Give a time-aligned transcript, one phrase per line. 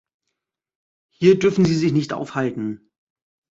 [1.11, 2.89] Hier dürfen Sie sich nicht aufhalten!